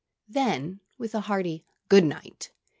Then, 0.27 0.79
with 0.97 1.13
a 1.13 1.19
hearty 1.21 1.63
"Good 1.87 2.05
night!" 2.05 2.49